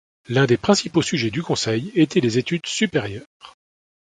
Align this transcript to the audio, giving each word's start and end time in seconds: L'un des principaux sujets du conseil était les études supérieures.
L'un 0.29 0.47
des 0.47 0.57
principaux 0.57 1.03
sujets 1.03 1.29
du 1.29 1.43
conseil 1.43 1.91
était 1.93 2.21
les 2.21 2.39
études 2.39 2.65
supérieures. 2.65 3.55